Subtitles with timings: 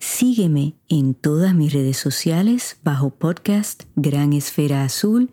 [0.00, 5.32] Sígueme en todas mis redes sociales bajo podcast Gran Esfera Azul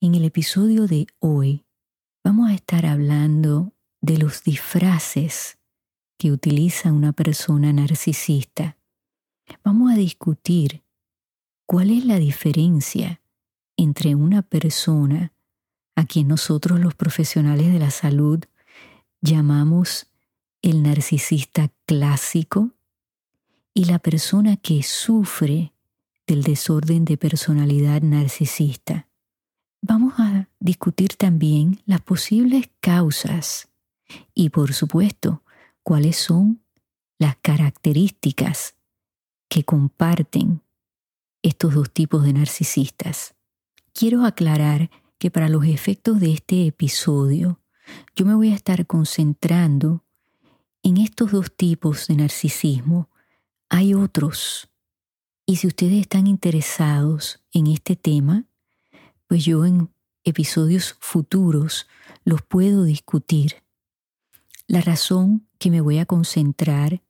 [0.00, 1.64] En el episodio de hoy
[2.24, 5.60] vamos a estar hablando de los disfraces
[6.18, 8.78] que utiliza una persona narcisista.
[9.62, 10.82] Vamos a discutir
[11.66, 13.20] cuál es la diferencia
[13.76, 15.32] entre una persona
[15.96, 18.40] a quien nosotros los profesionales de la salud
[19.20, 20.06] llamamos
[20.62, 22.70] el narcisista clásico
[23.74, 25.72] y la persona que sufre
[26.26, 29.08] del desorden de personalidad narcisista.
[29.82, 33.68] Vamos a discutir también las posibles causas
[34.34, 35.42] y por supuesto
[35.82, 36.62] cuáles son
[37.18, 38.76] las características
[39.48, 40.62] que comparten
[41.42, 43.34] estos dos tipos de narcisistas.
[43.96, 47.60] Quiero aclarar que para los efectos de este episodio,
[48.16, 50.04] yo me voy a estar concentrando
[50.82, 53.08] en estos dos tipos de narcisismo.
[53.68, 54.68] Hay otros.
[55.46, 58.46] Y si ustedes están interesados en este tema,
[59.28, 59.88] pues yo en
[60.24, 61.86] episodios futuros
[62.24, 63.62] los puedo discutir.
[64.66, 67.00] La razón que me voy a concentrar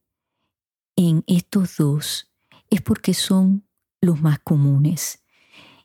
[0.96, 2.30] en estos dos
[2.68, 3.66] es porque son
[4.02, 5.23] los más comunes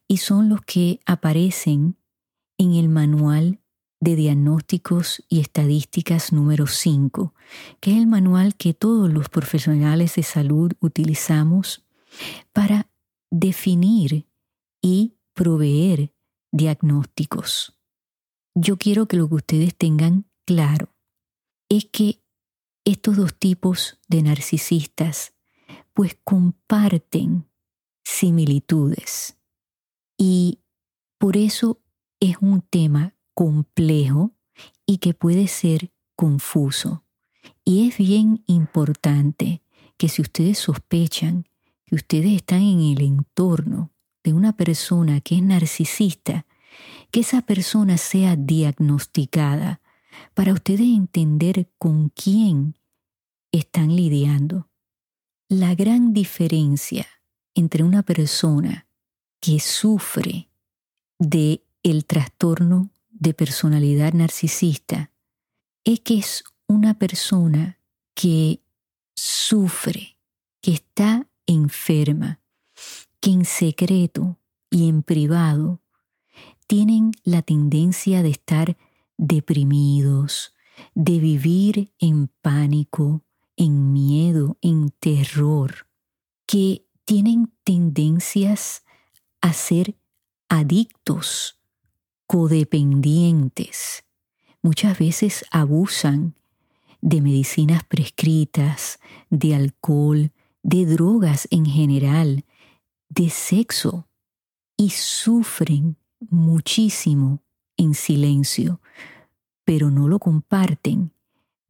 [0.09, 1.95] y son los que aparecen
[2.57, 3.61] en el manual
[4.01, 7.35] de diagnósticos y estadísticas número 5,
[7.79, 11.85] que es el manual que todos los profesionales de salud utilizamos
[12.53, 12.89] para
[13.29, 14.25] definir
[14.81, 16.11] y proveer
[16.51, 17.77] diagnósticos.
[18.55, 20.89] Yo quiero que lo que ustedes tengan claro
[21.69, 22.23] es que
[22.83, 25.33] estos dos tipos de narcisistas
[25.93, 27.45] pues comparten
[28.03, 29.38] similitudes
[30.19, 30.59] y
[31.17, 31.81] por eso
[32.19, 34.35] es un tema complejo
[34.85, 37.05] y que puede ser confuso.
[37.63, 39.63] Y es bien importante
[39.97, 41.45] que si ustedes sospechan
[41.85, 43.91] que ustedes están en el entorno
[44.23, 46.45] de una persona que es narcisista,
[47.09, 49.81] que esa persona sea diagnosticada
[50.35, 52.75] para ustedes entender con quién
[53.51, 54.69] están lidiando.
[55.47, 57.07] La gran diferencia
[57.55, 58.88] entre una persona
[59.39, 60.49] que sufre
[61.17, 65.11] de el trastorno de personalidad narcisista
[65.83, 67.79] es que es una persona
[68.13, 68.61] que
[69.15, 70.17] sufre,
[70.61, 72.41] que está enferma,
[73.19, 74.39] que en secreto
[74.69, 75.81] y en privado
[76.67, 78.77] tienen la tendencia de estar
[79.17, 80.53] deprimidos,
[80.93, 83.23] de vivir en pánico,
[83.57, 85.87] en miedo, en terror,
[86.45, 88.83] que tienen tendencias
[89.41, 89.95] a ser
[90.49, 91.59] adictos,
[92.27, 94.03] codependientes.
[94.61, 96.35] Muchas veces abusan
[97.01, 98.99] de medicinas prescritas,
[99.29, 100.31] de alcohol,
[100.63, 102.45] de drogas en general,
[103.07, 104.07] de sexo
[104.75, 105.97] y sufren
[106.29, 107.41] muchísimo
[107.77, 108.81] en silencio,
[109.63, 111.13] pero no lo comparten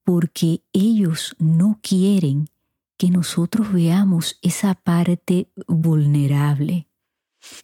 [0.04, 2.50] porque ellos no quieren
[2.98, 6.89] que nosotros veamos esa parte vulnerable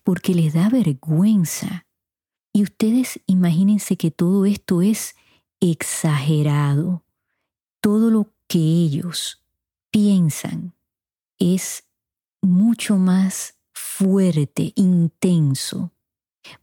[0.04, 1.86] porque les da vergüenza.
[2.54, 5.16] Y ustedes imagínense que todo esto es
[5.60, 7.04] exagerado.
[7.82, 9.44] Todo lo que ellos
[9.92, 10.76] piensan
[11.38, 11.84] es
[12.42, 15.92] mucho más fuerte, intenso,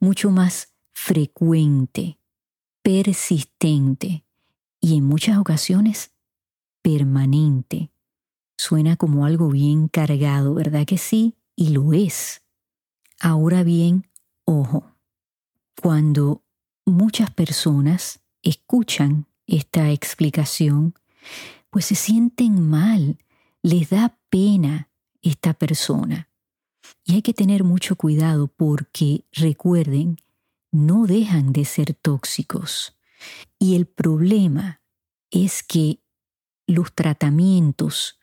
[0.00, 2.18] mucho más frecuente,
[2.82, 4.24] persistente
[4.80, 6.12] y en muchas ocasiones
[6.82, 7.90] permanente.
[8.56, 11.36] Suena como algo bien cargado, ¿verdad que sí?
[11.56, 12.41] Y lo es.
[13.24, 14.08] Ahora bien,
[14.44, 14.96] ojo,
[15.80, 16.42] cuando
[16.84, 20.94] muchas personas escuchan esta explicación,
[21.70, 23.19] pues se sienten mal,
[23.62, 24.90] les da pena
[25.22, 26.30] esta persona.
[27.04, 30.16] Y hay que tener mucho cuidado porque, recuerden,
[30.72, 32.98] no dejan de ser tóxicos.
[33.56, 34.82] Y el problema
[35.30, 36.00] es que
[36.66, 38.19] los tratamientos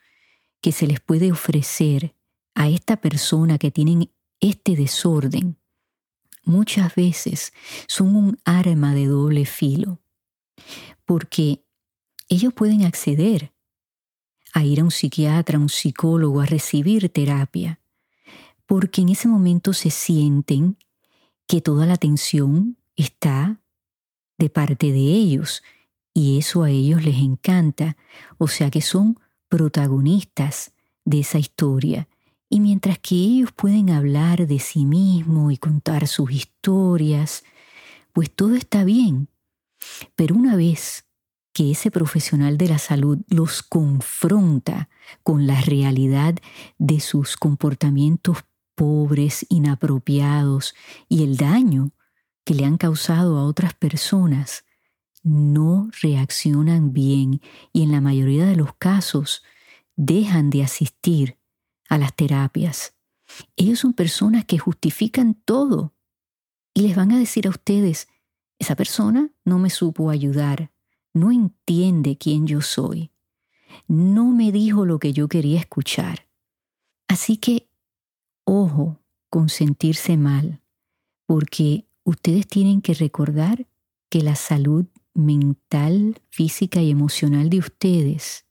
[0.60, 2.18] que se les puede ofrecer
[2.54, 5.58] a esta persona que tienen este desorden
[6.44, 7.54] muchas veces
[7.88, 10.00] son un arma de doble filo,
[11.06, 11.64] porque
[12.28, 13.54] ellos pueden acceder
[14.54, 17.80] a ir a un psiquiatra, a un psicólogo, a recibir terapia,
[18.66, 20.78] porque en ese momento se sienten
[21.48, 23.62] que toda la atención está
[24.38, 25.64] de parte de ellos
[26.14, 27.98] y eso a ellos les encanta,
[28.38, 30.72] o sea que son protagonistas
[31.06, 32.08] de esa historia.
[32.50, 37.44] Y mientras que ellos pueden hablar de sí mismos y contar sus historias,
[38.12, 39.30] pues todo está bien.
[40.16, 41.06] Pero una vez
[41.54, 44.90] que ese profesional de la salud los confronta
[45.24, 46.36] con la realidad
[46.78, 48.38] de sus comportamientos
[48.76, 50.74] pobres, inapropiados
[51.08, 51.92] y el daño
[52.46, 54.64] que le han causado a otras personas,
[55.22, 57.42] no reaccionan bien
[57.74, 59.44] y en la mayoría de los casos
[59.96, 61.39] dejan de asistir
[61.90, 62.96] a las terapias.
[63.56, 65.94] Ellos son personas que justifican todo
[66.74, 68.08] y les van a decir a ustedes,
[68.60, 70.72] esa persona no me supo ayudar,
[71.14, 73.12] no entiende quién yo soy,
[73.88, 76.30] no me dijo lo que yo quería escuchar.
[77.08, 77.70] Así que,
[78.46, 79.00] ojo
[79.30, 80.62] con sentirse mal,
[81.26, 83.68] porque ustedes tienen que recordar
[84.10, 88.46] que la salud mental, física y emocional de ustedes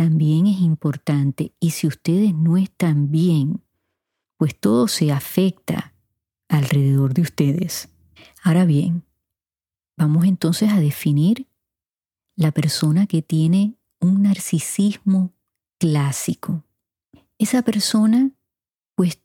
[0.00, 3.62] también es importante y si ustedes no están bien,
[4.38, 5.92] pues todo se afecta
[6.48, 7.90] alrededor de ustedes.
[8.42, 9.04] Ahora bien,
[9.98, 11.48] vamos entonces a definir
[12.34, 15.34] la persona que tiene un narcisismo
[15.78, 16.64] clásico.
[17.36, 18.30] Esa persona
[18.94, 19.20] pues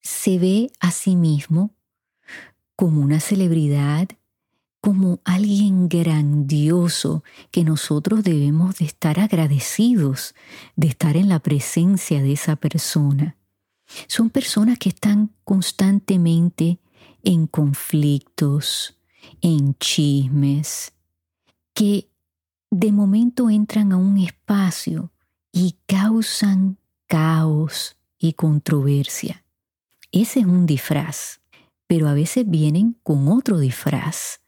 [0.00, 1.76] se ve a sí mismo
[2.76, 4.08] como una celebridad,
[4.88, 10.34] como alguien grandioso que nosotros debemos de estar agradecidos
[10.76, 13.36] de estar en la presencia de esa persona.
[14.06, 16.80] Son personas que están constantemente
[17.22, 18.96] en conflictos,
[19.42, 20.94] en chismes,
[21.74, 22.08] que
[22.70, 25.12] de momento entran a un espacio
[25.52, 29.44] y causan caos y controversia.
[30.12, 31.42] Ese es un disfraz,
[31.86, 34.40] pero a veces vienen con otro disfraz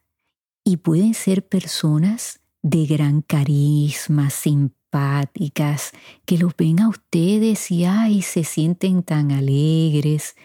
[0.64, 5.92] y pueden ser personas de gran carisma, simpáticas,
[6.26, 10.36] que los ven a ustedes y ay, se sienten tan alegres,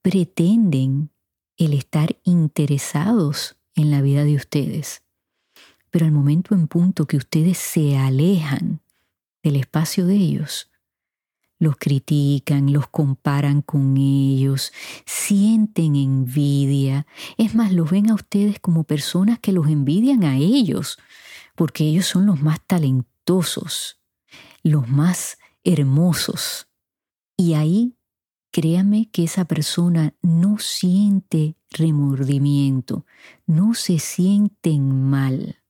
[0.00, 1.10] pretenden
[1.56, 5.02] el estar interesados en la vida de ustedes.
[5.90, 8.80] Pero al momento en punto que ustedes se alejan
[9.42, 10.71] del espacio de ellos,
[11.62, 14.72] los critican, los comparan con ellos,
[15.06, 17.06] sienten envidia.
[17.38, 20.98] Es más, los ven a ustedes como personas que los envidian a ellos,
[21.54, 24.00] porque ellos son los más talentosos,
[24.64, 26.66] los más hermosos.
[27.36, 27.94] Y ahí,
[28.50, 33.06] créame que esa persona no siente remordimiento,
[33.46, 35.61] no se sienten mal.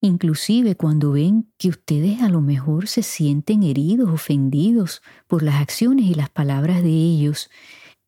[0.00, 6.06] Inclusive cuando ven que ustedes a lo mejor se sienten heridos, ofendidos por las acciones
[6.06, 7.50] y las palabras de ellos,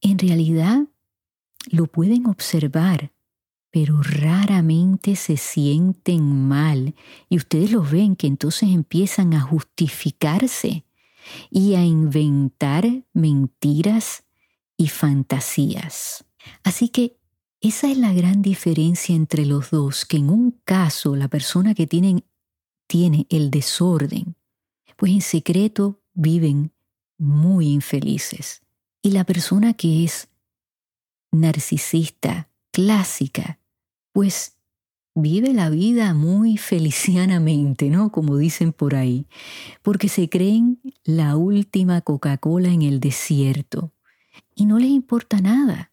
[0.00, 0.86] en realidad
[1.68, 3.12] lo pueden observar,
[3.70, 6.94] pero raramente se sienten mal
[7.28, 10.84] y ustedes los ven que entonces empiezan a justificarse
[11.50, 14.24] y a inventar mentiras
[14.76, 16.24] y fantasías.
[16.62, 17.19] Así que
[17.60, 21.86] esa es la gran diferencia entre los dos, que en un caso la persona que
[21.86, 22.24] tiene,
[23.28, 24.34] el desorden,
[24.96, 26.72] pues en secreto viven
[27.18, 28.62] muy infelices.
[29.02, 30.28] Y la persona que es
[31.32, 33.58] narcisista, clásica,
[34.12, 34.56] pues
[35.14, 38.10] vive la vida muy felicianamente, ¿no?
[38.10, 39.26] Como dicen por ahí,
[39.82, 43.92] porque se creen la última Coca-Cola en el desierto
[44.54, 45.89] y no les importa nada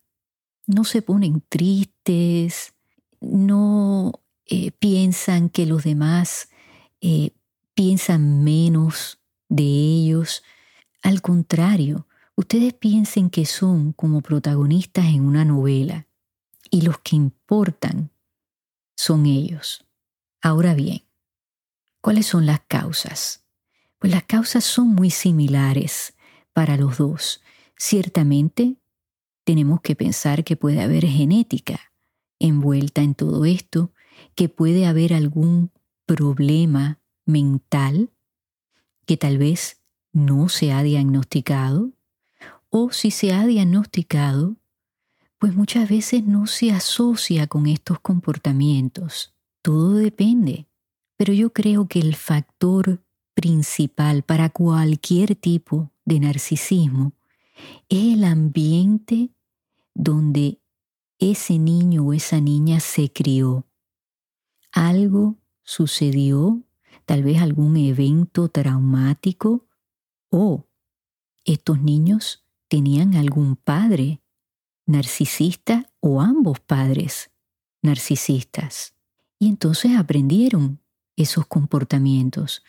[0.67, 2.73] no se ponen tristes,
[3.19, 6.49] no eh, piensan que los demás
[7.01, 7.31] eh,
[7.73, 9.19] piensan menos
[9.49, 10.43] de ellos.
[11.01, 16.07] Al contrario, ustedes piensen que son como protagonistas en una novela
[16.69, 18.11] y los que importan
[18.95, 19.85] son ellos.
[20.41, 21.03] Ahora bien,
[22.01, 23.45] ¿cuáles son las causas?
[23.99, 26.13] Pues las causas son muy similares
[26.53, 27.41] para los dos.
[27.75, 28.75] Ciertamente
[29.47, 31.79] tenemos que pensar que puede haber genética
[32.37, 33.93] envuelta en todo esto
[34.35, 35.71] que puede haber algún
[36.05, 38.11] problema mental
[39.05, 41.93] que tal vez no se ha diagnosticado
[42.69, 44.57] o si se ha diagnosticado,
[45.39, 49.33] pues muchas veces no se asocia con estos comportamientos.
[49.61, 50.67] Todo depende,
[51.15, 53.01] pero yo creo que el factor
[53.33, 57.13] principal para cualquier tipo de narcisismo
[57.87, 59.31] es el ambiente
[59.97, 60.61] donde
[61.17, 63.65] ese niño o esa niña se crió.
[64.71, 66.61] Algo sucedió,
[67.05, 69.65] tal vez algún evento traumático
[70.29, 70.67] o
[71.45, 74.21] estos niños tenían algún padre
[74.85, 77.31] narcisista o ambos padres
[77.81, 78.93] narcisistas.
[79.39, 80.79] Y entonces aprendieron
[81.15, 82.63] esos comportamientos.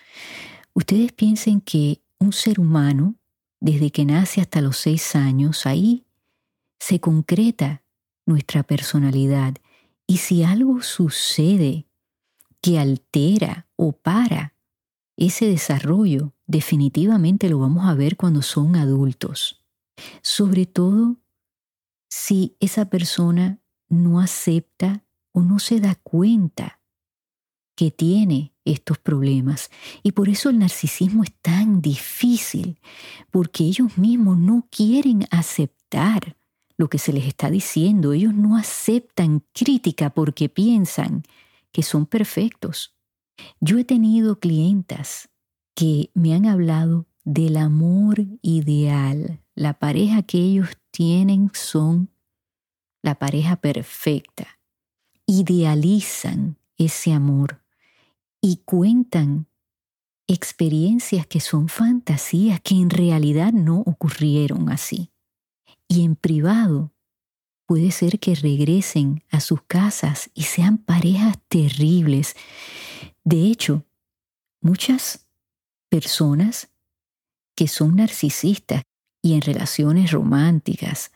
[0.73, 3.16] Ustedes piensen que un ser humano,
[3.61, 6.06] desde que nace hasta los seis años, ahí
[6.78, 7.82] se concreta
[8.26, 9.56] nuestra personalidad.
[10.06, 11.87] Y si algo sucede
[12.61, 14.54] que altera o para
[15.16, 19.64] ese desarrollo, definitivamente lo vamos a ver cuando son adultos.
[20.23, 21.16] Sobre todo
[22.08, 26.80] si esa persona no acepta o no se da cuenta
[27.75, 29.70] que tiene estos problemas.
[30.02, 32.80] Y por eso el narcisismo es tan difícil,
[33.30, 36.38] porque ellos mismos no quieren aceptar
[36.78, 38.14] lo que se les está diciendo.
[38.14, 41.25] Ellos no aceptan crítica porque piensan
[41.73, 42.97] que son perfectos.
[43.61, 45.28] Yo he tenido clientas
[45.75, 49.42] que me han hablado del amor ideal.
[49.54, 52.11] La pareja que ellos tienen son
[53.02, 54.58] la pareja perfecta.
[55.26, 57.62] Idealizan ese amor
[58.40, 59.49] y cuentan
[60.28, 65.11] experiencias que son fantasías que en realidad no ocurrieron así.
[65.88, 66.92] Y en privado
[67.66, 72.37] puede ser que regresen a sus casas y sean parejas terribles.
[73.25, 73.85] De hecho,
[74.61, 75.26] muchas
[75.88, 76.71] personas
[77.54, 78.83] que son narcisistas
[79.23, 81.11] y en relaciones románticas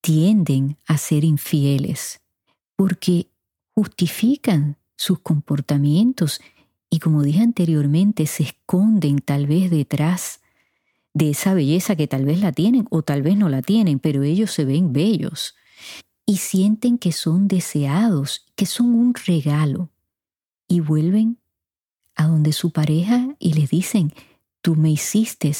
[0.00, 2.20] tienden a ser infieles
[2.76, 3.28] porque
[3.74, 6.40] justifican sus comportamientos
[6.88, 10.40] y como dije anteriormente, se esconden tal vez detrás
[11.16, 14.22] de esa belleza que tal vez la tienen o tal vez no la tienen, pero
[14.22, 15.54] ellos se ven bellos
[16.26, 19.88] y sienten que son deseados, que son un regalo
[20.68, 21.38] y vuelven
[22.16, 24.12] a donde su pareja y les dicen,
[24.60, 25.50] tú me hiciste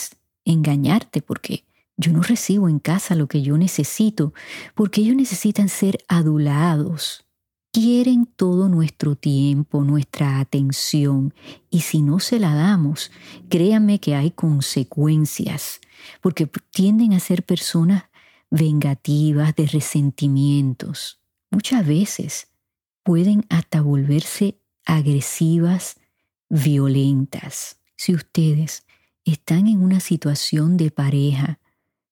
[0.44, 1.64] engañarte porque
[1.96, 4.34] yo no recibo en casa lo que yo necesito,
[4.74, 7.25] porque ellos necesitan ser adulados.
[7.78, 11.34] Quieren todo nuestro tiempo, nuestra atención,
[11.68, 13.10] y si no se la damos,
[13.50, 15.82] créanme que hay consecuencias,
[16.22, 18.04] porque tienden a ser personas
[18.48, 21.20] vengativas, de resentimientos.
[21.50, 22.48] Muchas veces
[23.02, 25.98] pueden hasta volverse agresivas,
[26.48, 27.76] violentas.
[27.94, 28.86] Si ustedes
[29.26, 31.58] están en una situación de pareja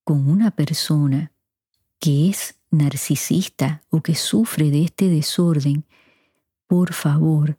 [0.05, 1.33] con una persona
[2.01, 5.85] que es narcisista o que sufre de este desorden,
[6.67, 7.59] por favor,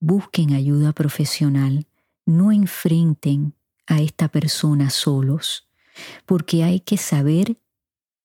[0.00, 1.86] busquen ayuda profesional.
[2.26, 3.54] No enfrenten
[3.86, 5.68] a esta persona solos,
[6.26, 7.58] porque hay que saber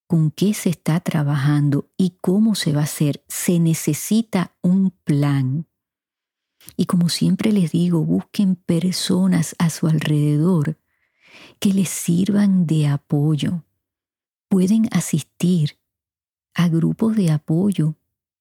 [0.06, 3.24] con qué se está trabajando y cómo se va a hacer.
[3.28, 5.66] Se necesita un plan.
[6.76, 10.78] Y como siempre les digo, busquen personas a su alrededor
[11.58, 13.64] que les sirvan de apoyo.
[14.48, 15.78] Pueden asistir
[16.56, 17.96] a grupos de apoyo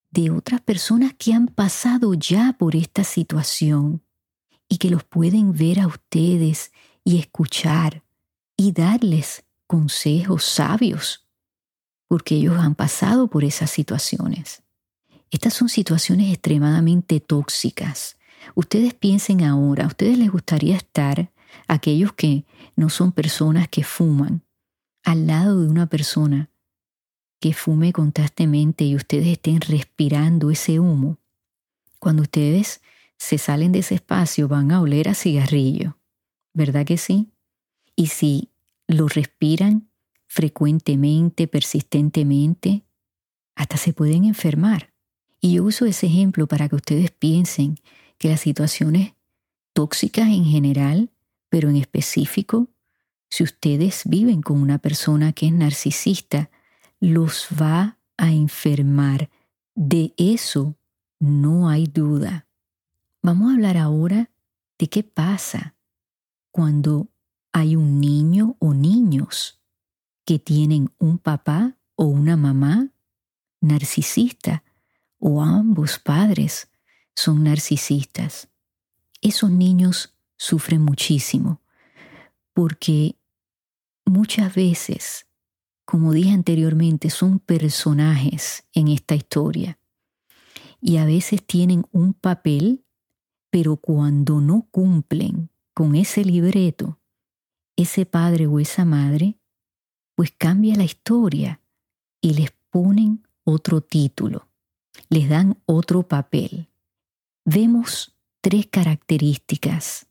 [0.10, 4.02] de otras personas que han pasado ya por esta situación
[4.70, 6.72] y que los pueden ver a ustedes
[7.04, 8.04] y escuchar
[8.56, 11.28] y darles consejos sabios
[12.08, 14.64] porque ellos han pasado por esas situaciones.
[15.30, 18.18] Estas son situaciones extremadamente tóxicas.
[18.54, 21.34] Ustedes piensen ahora, ¿a ustedes les gustaría estar,
[21.68, 22.46] aquellos que
[22.78, 24.44] no son personas que fuman,
[25.04, 26.50] al lado de una persona
[27.40, 31.20] que fume constantemente y ustedes estén respirando ese humo?
[32.00, 32.82] Cuando ustedes
[33.18, 35.98] se salen de ese espacio van a oler a cigarrillo,
[36.54, 37.32] ¿verdad que sí?
[37.96, 38.50] Y si
[38.88, 39.90] lo respiran
[40.28, 42.84] frecuentemente, persistentemente,
[43.56, 44.94] hasta se pueden enfermar.
[45.40, 47.78] Y yo uso ese ejemplo para que ustedes piensen
[48.18, 49.14] que las situaciones
[49.74, 51.12] tóxicas en general,
[51.50, 52.70] pero en específico,
[53.30, 56.50] si ustedes viven con una persona que es narcisista,
[57.06, 59.30] los va a enfermar.
[59.76, 60.76] De eso
[61.20, 62.48] no hay duda.
[63.22, 64.32] Vamos a hablar ahora
[64.80, 65.76] de qué pasa
[66.50, 67.10] cuando
[67.52, 69.62] hay un niño o niños
[70.26, 72.90] que tienen un papá o una mamá
[73.62, 74.64] narcisista
[75.20, 76.72] o ambos padres
[77.14, 78.48] son narcisistas.
[79.22, 81.62] Esos niños sufren muchísimo
[82.54, 83.16] porque
[84.06, 85.28] muchas veces,
[85.86, 89.78] como dije anteriormente, son personajes en esta historia
[90.82, 92.84] y a veces tienen un papel,
[93.50, 97.00] pero cuando no cumplen con ese libreto,
[97.76, 99.40] ese padre o esa madre,
[100.16, 101.62] pues cambia la historia
[102.22, 104.48] y les ponen otro título,
[105.10, 106.70] les dan otro papel.
[107.46, 110.08] Vemos tres características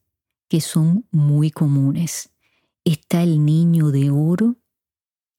[0.48, 2.30] que son muy comunes.
[2.84, 4.56] Está el niño de oro,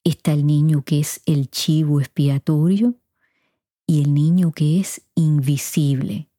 [0.06, 2.96] está el niño que es el chivo expiatorio
[3.86, 6.30] y el niño que es invisible.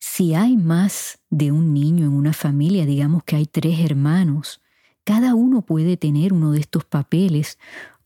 [0.00, 4.60] Si hay más de un niño en una familia, digamos que hay tres hermanos,
[5.04, 7.58] cada uno puede tener uno de estos papeles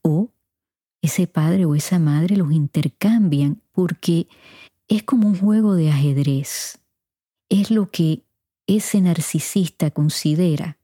[0.02, 0.30] o
[1.00, 4.26] ese padre o esa madre los intercambian porque
[4.88, 6.80] es como un juego de ajedrez.
[7.48, 8.24] Es lo que
[8.66, 10.78] ese narcisista considera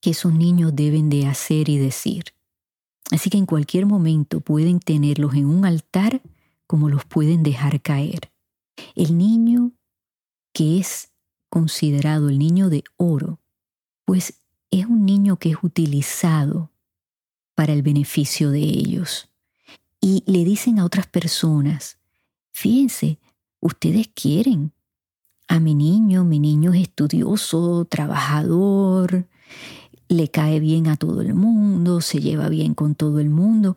[0.00, 2.35] que esos niños deben de hacer y decir.
[3.10, 6.22] Así que en cualquier momento pueden tenerlos en un altar
[6.66, 8.32] como los pueden dejar caer.
[8.94, 9.72] El niño
[10.52, 11.12] que es
[11.48, 13.40] considerado el niño de oro,
[14.04, 16.70] pues es un niño que es utilizado
[17.54, 19.30] para el beneficio de ellos.
[20.00, 21.98] Y le dicen a otras personas,
[22.50, 23.18] fíjense,
[23.60, 24.72] ustedes quieren
[25.48, 29.26] a mi niño, mi niño es estudioso, trabajador,
[30.08, 33.76] le cae bien a todo el mundo, se lleva bien con todo el mundo.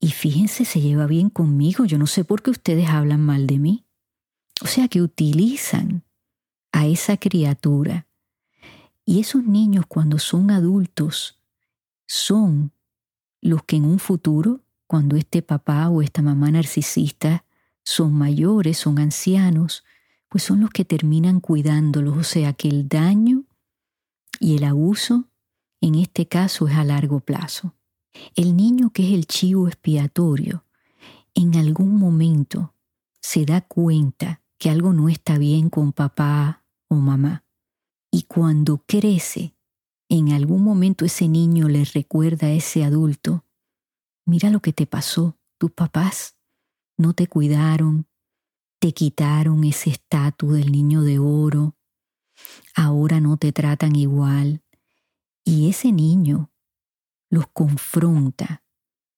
[0.00, 1.84] Y fíjense, se lleva bien conmigo.
[1.84, 3.84] Yo no sé por qué ustedes hablan mal de mí.
[4.62, 6.04] O sea que utilizan
[6.72, 8.06] a esa criatura
[9.06, 11.38] y esos niños cuando son adultos
[12.06, 12.72] son
[13.40, 17.44] los que en un futuro, cuando este papá o esta mamá narcisista
[17.82, 19.84] son mayores, son ancianos,
[20.28, 22.16] pues son los que terminan cuidándolos.
[22.16, 23.44] O sea que el daño
[24.40, 25.28] y el abuso
[25.84, 27.74] en este caso es a largo plazo.
[28.36, 30.64] El niño que es el chivo expiatorio,
[31.34, 32.74] en algún momento
[33.20, 37.44] se da cuenta que algo no está bien con papá o mamá
[38.10, 39.56] y cuando crece,
[40.08, 43.44] en algún momento ese niño le recuerda a ese adulto,
[44.24, 46.34] mira lo que te pasó, tus papás
[46.96, 48.06] no te cuidaron,
[48.78, 51.76] te quitaron ese estatus del niño de oro,
[52.74, 54.63] ahora no te tratan igual.
[55.44, 56.50] Y ese niño
[57.30, 58.62] los confronta.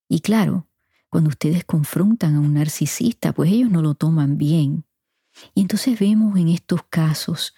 [0.08, 0.68] Y claro,
[1.08, 4.84] cuando ustedes confrontan a un narcisista, pues ellos no lo toman bien.
[5.54, 7.54] Y entonces vemos en estos casos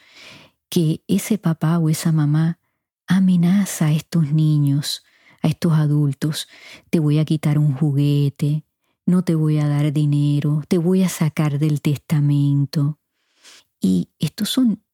[0.69, 2.59] que ese papá o esa mamá
[3.07, 5.05] amenaza a estos niños,
[5.43, 6.49] a estos adultos,
[6.91, 8.65] te voy a quitar un juguete,
[9.07, 12.99] no te voy a dar dinero, te voy a sacar del testamento.
[13.81, 14.85] Y estos son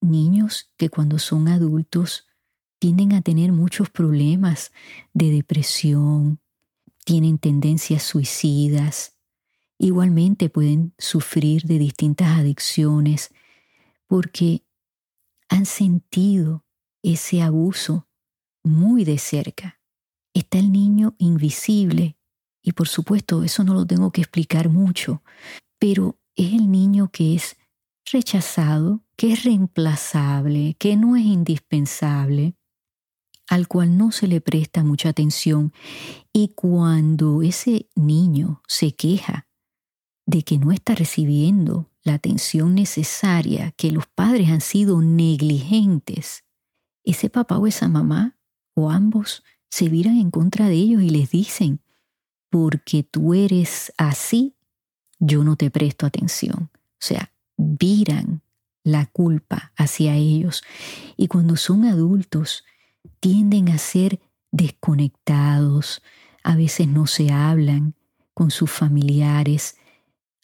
[0.00, 2.26] niños que cuando son adultos
[2.84, 4.70] tienden a tener muchos problemas
[5.14, 6.38] de depresión,
[7.06, 9.16] tienen tendencias suicidas,
[9.78, 13.32] igualmente pueden sufrir de distintas adicciones
[14.06, 14.66] porque
[15.48, 16.66] han sentido
[17.02, 18.06] ese abuso
[18.62, 19.80] muy de cerca.
[20.34, 22.18] Está el niño invisible
[22.60, 25.22] y por supuesto eso no lo tengo que explicar mucho,
[25.78, 27.56] pero es el niño que es
[28.12, 32.56] rechazado, que es reemplazable, que no es indispensable,
[33.48, 35.72] al cual no se le presta mucha atención
[36.32, 39.46] y cuando ese niño se queja
[40.26, 46.44] de que no está recibiendo la atención necesaria, que los padres han sido negligentes,
[47.04, 48.38] ese papá o esa mamá
[48.74, 51.80] o ambos se viran en contra de ellos y les dicen,
[52.50, 54.54] porque tú eres así,
[55.18, 56.70] yo no te presto atención.
[56.72, 58.42] O sea, viran
[58.84, 60.62] la culpa hacia ellos
[61.16, 62.64] y cuando son adultos
[63.20, 66.02] tienden a ser desconectados,
[66.42, 67.94] a veces no se hablan
[68.34, 69.76] con sus familiares,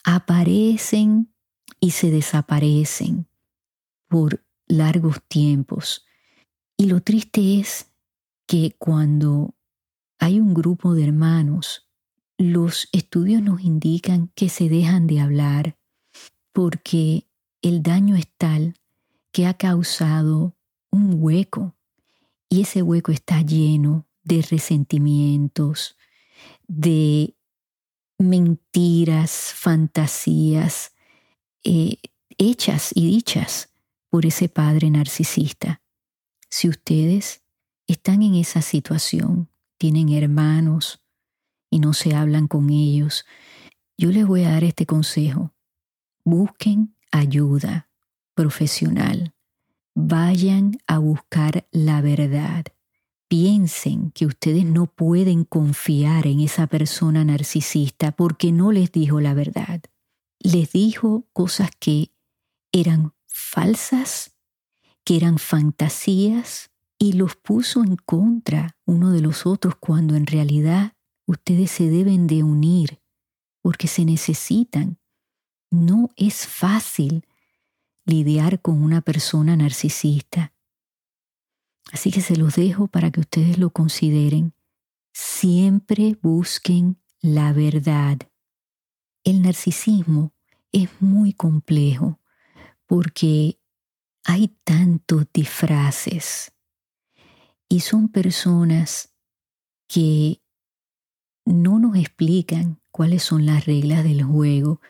[0.04, 1.32] aparecen
[1.80, 3.28] y se desaparecen
[4.08, 6.06] por largos tiempos.
[6.76, 7.90] Y lo triste es
[8.46, 9.54] que cuando
[10.18, 11.88] hay un grupo de hermanos,
[12.36, 15.76] los estudios nos indican que se dejan de hablar
[16.52, 17.28] porque
[17.62, 18.74] el daño es tal
[19.30, 20.56] que ha causado
[20.90, 21.76] un hueco
[22.50, 25.96] y ese hueco está lleno de resentimientos,
[26.66, 27.36] de
[28.18, 30.92] mentiras, fantasías
[31.64, 31.98] eh,
[32.36, 33.70] hechas y dichas
[34.10, 35.80] por ese padre narcisista.
[36.48, 37.42] Si ustedes
[37.86, 41.00] están en esa situación, tienen hermanos
[41.70, 43.24] y no se hablan con ellos,
[43.96, 45.54] yo les voy a dar este consejo.
[46.24, 47.88] Busquen ayuda,
[48.34, 49.34] profesional.
[49.94, 52.64] Vayan a buscar la verdad.
[53.28, 59.34] Piensen que ustedes no pueden confiar en esa persona narcisista porque no les dijo la
[59.34, 59.80] verdad.
[60.38, 62.12] Les dijo cosas que
[62.72, 64.36] eran falsas,
[65.04, 70.94] que eran fantasías y los puso en contra uno de los otros cuando en realidad
[71.26, 73.00] ustedes se deben de unir
[73.62, 74.98] porque se necesitan.
[75.70, 77.24] No es fácil
[78.10, 80.52] lidiar con una persona narcisista.
[81.92, 84.54] Así que se los dejo para que ustedes lo consideren.
[85.12, 88.18] Siempre busquen la verdad.
[89.24, 90.32] El narcisismo
[90.72, 92.20] es muy complejo
[92.86, 93.58] porque
[94.24, 96.52] hay tantos disfraces
[97.68, 99.14] y son personas
[99.86, 100.42] que
[101.44, 104.80] no nos explican cuáles son las reglas del juego,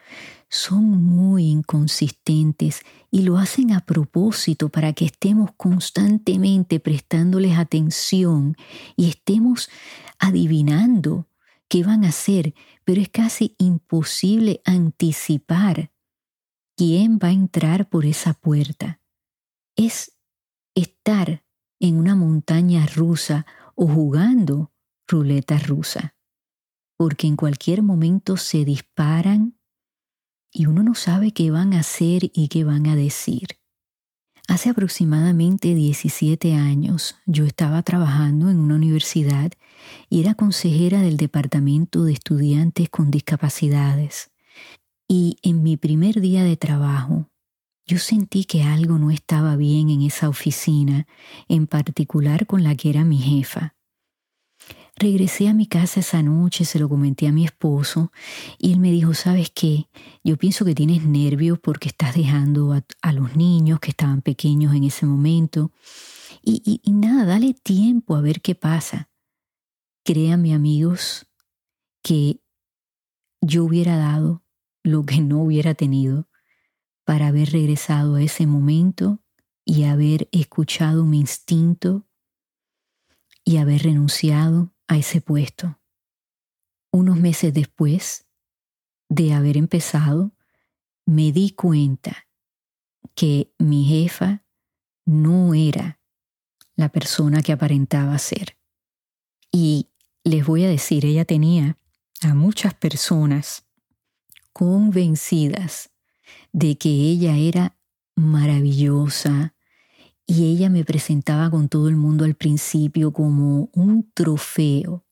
[0.49, 8.57] son muy inconsistentes y lo hacen a propósito para que estemos constantemente prestándoles atención
[8.97, 9.71] y estemos
[10.19, 11.29] adivinando
[11.69, 12.53] qué van a hacer,
[12.85, 15.93] pero es casi imposible anticipar
[16.77, 19.01] quién va a entrar por esa puerta.
[19.77, 20.17] Es
[20.75, 21.45] estar
[21.79, 24.73] en una montaña rusa o jugando
[25.07, 26.15] ruleta rusa,
[27.01, 29.57] porque en cualquier momento se disparan
[30.53, 33.59] y uno no sabe qué van a hacer y qué van a decir.
[34.49, 39.51] Hace aproximadamente 17 años yo estaba trabajando en una universidad
[40.11, 44.31] y era consejera del Departamento de Estudiantes con Discapacidades.
[45.09, 47.31] Y en mi primer día de trabajo,
[47.87, 51.07] yo sentí que algo no estaba bien en esa oficina,
[51.49, 53.75] en particular con la que era mi jefa.
[55.03, 58.13] Regresé a mi casa esa noche, se lo comenté a mi esposo
[58.59, 59.89] y él me dijo, ¿sabes qué?
[60.23, 64.85] Yo pienso que tienes nervios porque estás dejando a, los niños que estaban pequeños en
[64.85, 65.73] ese momento.
[66.43, 69.09] Y, y nada, dale tiempo a ver qué pasa.
[70.05, 71.27] Créanme amigos
[72.03, 72.43] que
[73.41, 74.45] yo hubiera dado
[74.83, 76.29] lo que no hubiera tenido
[77.05, 79.25] para haber regresado a ese momento
[79.65, 82.07] y haber escuchado mi instinto
[83.47, 85.79] y haber renunciado a ese puesto.
[86.91, 88.27] Unos meses después
[89.09, 90.33] de haber empezado,
[91.07, 92.27] me di cuenta
[93.15, 94.45] que mi jefa
[95.07, 96.01] no era
[96.75, 98.59] la persona que aparentaba ser.
[99.53, 99.91] Y
[100.25, 101.79] les voy a decir, ella tenía
[102.23, 103.65] a muchas personas
[104.53, 105.91] convencidas
[106.53, 107.79] de que ella era
[108.17, 109.55] maravillosa,
[110.31, 115.05] y ella me presentaba con todo el mundo al principio como un trofeo,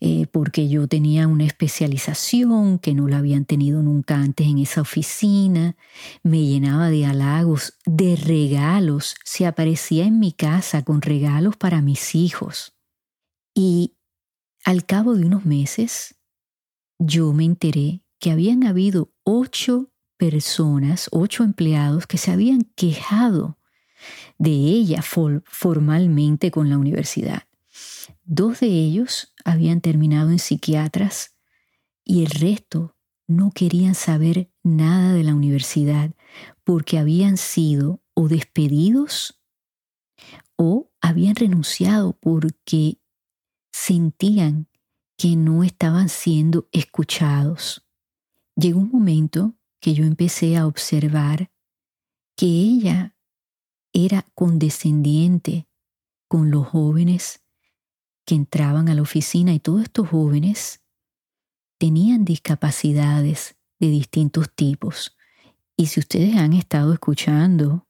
[0.00, 4.80] eh, porque yo tenía una especialización que no la habían tenido nunca antes en esa
[4.80, 5.76] oficina,
[6.24, 12.16] me llenaba de halagos, de regalos, se aparecía en mi casa con regalos para mis
[12.16, 12.74] hijos.
[13.54, 13.94] Y
[14.64, 16.16] al cabo de unos meses,
[16.98, 23.56] yo me enteré que habían habido ocho personas, ocho empleados que se habían quejado
[24.38, 27.44] de ella formalmente con la universidad.
[28.24, 31.34] Dos de ellos habían terminado en psiquiatras
[32.04, 36.10] y el resto no querían saber nada de la universidad
[36.64, 39.40] porque habían sido o despedidos
[40.56, 42.98] o habían renunciado porque
[43.72, 44.68] sentían
[45.16, 47.86] que no estaban siendo escuchados.
[48.54, 51.50] Llegó un momento que yo empecé a observar
[52.36, 53.16] que ella
[53.92, 55.66] era condescendiente
[56.28, 57.42] con los jóvenes
[58.24, 60.80] que entraban a la oficina y todos estos jóvenes
[61.78, 65.16] tenían discapacidades de distintos tipos.
[65.76, 67.86] Y si ustedes han estado escuchando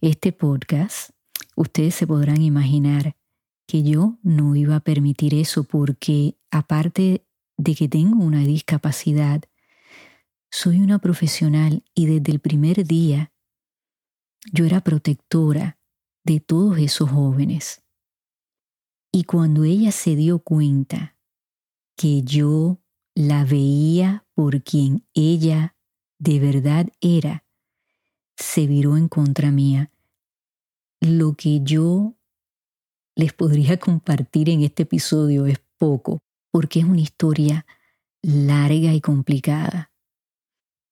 [0.00, 1.10] este podcast,
[1.54, 3.16] ustedes se podrán imaginar
[3.66, 7.24] que yo no iba a permitir eso porque aparte
[7.56, 9.42] de que tengo una discapacidad,
[10.50, 13.32] soy una profesional y desde el primer día
[14.52, 15.78] yo era protectora
[16.24, 17.82] de todos esos jóvenes.
[19.12, 21.16] Y cuando ella se dio cuenta
[21.96, 22.78] que yo
[23.14, 25.74] la veía por quien ella
[26.18, 27.44] de verdad era,
[28.36, 29.90] se viró en contra mía.
[31.00, 32.16] Lo que yo
[33.14, 36.18] les podría compartir en este episodio es poco,
[36.50, 37.66] porque es una historia
[38.22, 39.92] larga y complicada.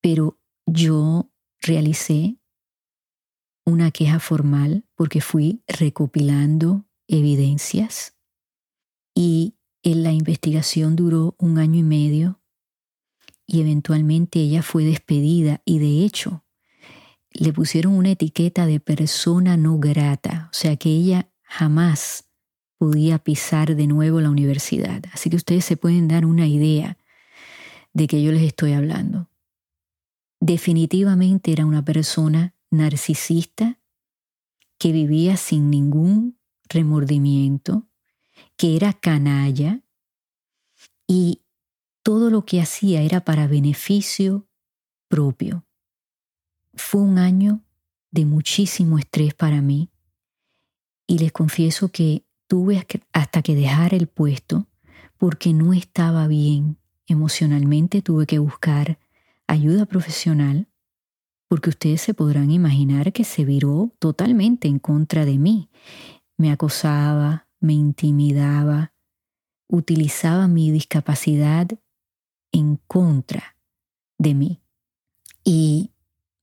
[0.01, 2.39] Pero yo realicé
[3.65, 8.15] una queja formal porque fui recopilando evidencias
[9.15, 12.41] y la investigación duró un año y medio
[13.47, 16.45] y eventualmente ella fue despedida y de hecho
[17.31, 22.25] le pusieron una etiqueta de persona no grata, o sea que ella jamás
[22.79, 25.03] podía pisar de nuevo la universidad.
[25.13, 26.97] Así que ustedes se pueden dar una idea
[27.93, 29.29] de que yo les estoy hablando.
[30.41, 33.79] Definitivamente era una persona narcisista
[34.79, 37.89] que vivía sin ningún remordimiento,
[38.57, 39.83] que era canalla
[41.07, 41.43] y
[42.03, 44.47] todo lo que hacía era para beneficio
[45.09, 45.65] propio.
[46.75, 47.63] Fue un año
[48.11, 49.91] de muchísimo estrés para mí
[51.07, 54.69] y les confieso que tuve hasta que dejar el puesto
[55.19, 58.99] porque no estaba bien emocionalmente, tuve que buscar
[59.47, 60.69] ayuda profesional
[61.55, 65.71] porque ustedes se podrán imaginar que se viró totalmente en contra de mí.
[66.37, 68.93] Me acosaba, me intimidaba,
[69.69, 71.69] utilizaba mi discapacidad
[72.51, 73.57] en contra
[74.19, 74.63] de mí.
[75.45, 75.93] Y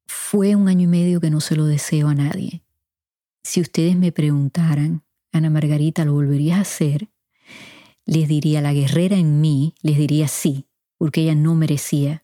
[0.07, 2.63] fue un año y medio que no se lo deseo a nadie.
[3.43, 7.09] Si ustedes me preguntaran, Ana Margarita, ¿lo volverías a hacer?
[8.05, 12.23] Les diría, la guerrera en mí, les diría sí, porque ella no merecía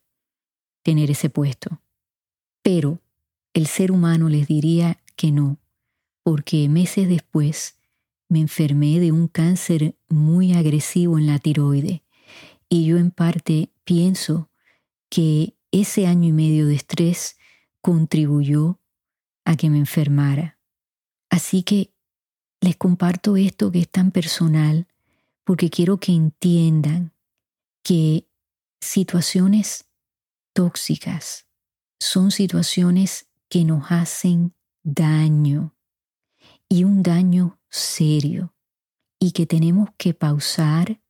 [0.83, 1.81] tener ese puesto.
[2.67, 2.99] Pero
[3.53, 5.57] el ser humano les diría que no,
[6.21, 7.77] porque meses después
[8.27, 12.03] me enfermé de un cáncer muy agresivo en la tiroide
[12.67, 14.49] y yo en parte pienso
[15.07, 17.37] que ese año y medio de estrés
[17.79, 18.81] contribuyó
[19.45, 20.59] a que me enfermara.
[21.29, 21.93] Así que
[22.59, 24.89] les comparto esto que es tan personal
[25.45, 27.13] porque quiero que entiendan
[27.81, 28.27] que
[28.81, 29.85] situaciones
[30.51, 31.46] tóxicas
[31.99, 35.75] son situaciones que nos hacen daño
[36.69, 38.53] y un daño serio
[39.19, 41.01] y que tenemos que pausar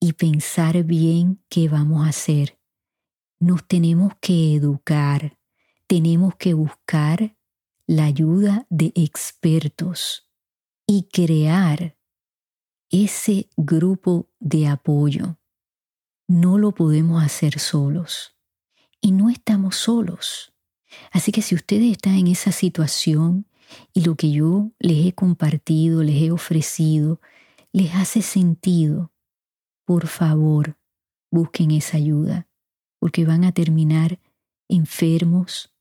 [0.00, 2.58] y pensar bien qué vamos a hacer.
[3.38, 5.38] Nos tenemos que educar,
[5.86, 7.36] tenemos que buscar
[7.86, 10.28] la ayuda de expertos
[10.86, 11.96] y crear
[12.90, 15.38] ese grupo de apoyo.
[16.28, 18.39] No lo podemos hacer solos
[19.00, 20.52] y no estamos solos.
[21.10, 23.46] Así que si ustedes están en esa situación
[23.92, 27.20] y lo que yo les he compartido, les he ofrecido,
[27.72, 29.12] les hace sentido,
[29.84, 30.76] por favor,
[31.30, 32.48] busquen esa ayuda,
[32.98, 34.18] porque van a terminar
[34.68, 35.72] enfermos,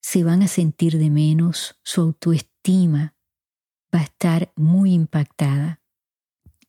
[0.00, 3.14] se van a sentir de menos, su autoestima
[3.94, 5.80] va a estar muy impactada.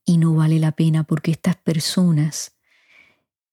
[0.05, 2.54] Y no vale la pena porque estas personas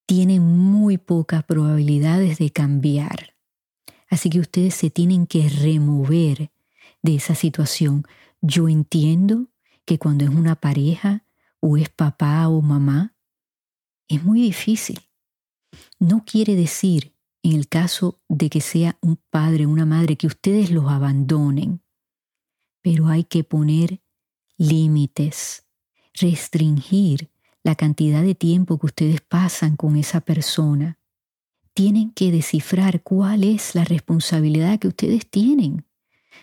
[0.07, 3.35] tienen muy pocas probabilidades de cambiar.
[4.09, 6.51] Así que ustedes se tienen que remover
[7.03, 8.05] de esa situación.
[8.41, 9.49] Yo entiendo
[9.85, 11.25] que cuando es una pareja
[11.61, 13.17] o es papá o mamá,
[14.09, 15.01] es muy difícil.
[15.99, 20.27] No quiere decir, en el caso de que sea un padre o una madre, que
[20.27, 21.83] ustedes los abandonen,
[22.83, 24.03] pero hay que poner
[24.59, 25.67] límites,
[26.15, 27.32] restringir
[27.63, 30.99] la cantidad de tiempo que ustedes pasan con esa persona.
[31.75, 35.87] Tienen que descifrar cuál es la responsabilidad que ustedes tienen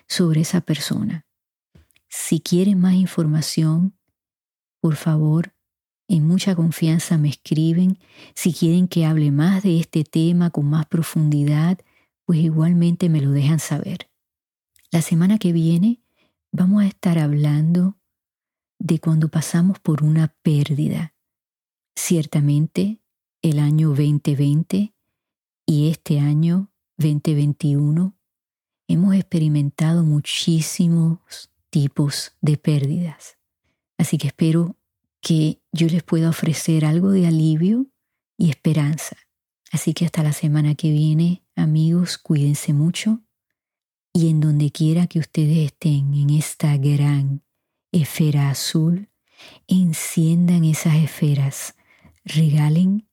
[0.08, 1.26] sobre esa persona.
[2.08, 3.96] Si quieren más información,
[4.82, 5.54] por favor,
[6.08, 8.00] en mucha confianza me escriben.
[8.34, 11.78] Si quieren que hable más de este tema con más profundidad,
[12.26, 14.10] pues igualmente me lo dejan saber.
[14.92, 16.02] La semana que viene
[16.52, 17.99] vamos a estar hablando
[18.90, 21.14] de cuando pasamos por una pérdida.
[21.96, 23.00] Ciertamente,
[23.44, 24.96] el año 2020
[25.68, 28.18] y este año 2021
[28.88, 33.38] hemos experimentado muchísimos tipos de pérdidas.
[34.00, 34.76] Así que espero
[35.22, 37.86] que yo les pueda ofrecer algo de alivio
[38.38, 39.18] y esperanza.
[39.72, 43.22] Así que hasta la semana que viene, amigos, cuídense mucho
[44.14, 47.44] y en donde quiera que ustedes estén en esta gran
[47.92, 49.10] esfera azul,
[49.68, 51.76] enciendan esas esferas,
[52.24, 53.08] regalen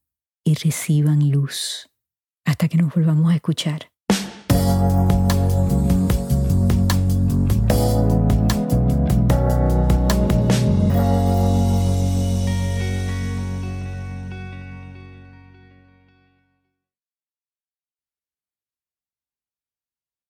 [0.45, 1.89] y reciban luz.
[2.45, 3.91] Hasta que nos volvamos a escuchar.